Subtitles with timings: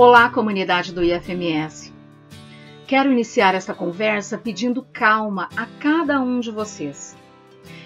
[0.00, 1.92] Olá, comunidade do IFMS.
[2.86, 7.16] Quero iniciar esta conversa pedindo calma a cada um de vocês.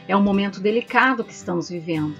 [0.06, 2.14] É um momento delicado que estamos vivendo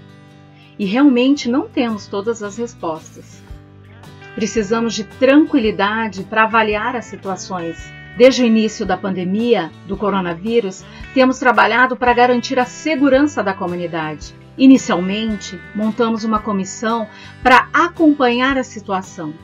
[0.78, 3.42] e realmente não temos todas as respostas.
[4.34, 7.76] Precisamos de tranquilidade para avaliar as situações.
[8.16, 10.82] Desde o início da pandemia do coronavírus,
[11.12, 14.34] temos trabalhado para garantir a segurança da comunidade.
[14.56, 17.06] Inicialmente, montamos uma comissão
[17.42, 19.34] para acompanhar a situação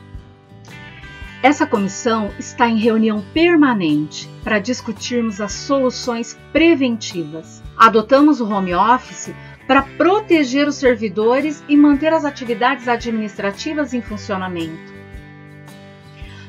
[1.41, 7.63] essa comissão está em reunião permanente para discutirmos as soluções preventivas.
[7.77, 9.33] Adotamos o home office
[9.65, 14.99] para proteger os servidores e manter as atividades administrativas em funcionamento.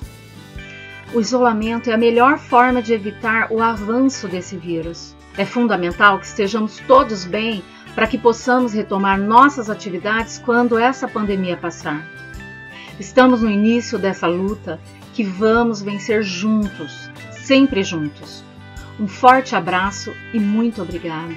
[1.15, 5.15] O isolamento é a melhor forma de evitar o avanço desse vírus.
[5.37, 7.63] É fundamental que estejamos todos bem
[7.95, 12.07] para que possamos retomar nossas atividades quando essa pandemia passar.
[12.99, 14.81] Estamos no início dessa luta
[15.15, 18.45] que vamos vencer juntos, sempre juntos.
[18.99, 21.35] Um forte abraço e muito obrigada.